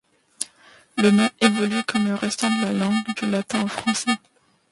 [0.97, 4.13] Le nom évolue comme le restant de la langue, du latin au français.